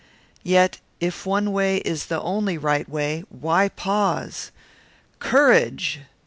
[0.41, 4.49] Yet if one way is the only right way, why pause?
[5.19, 5.99] Courage!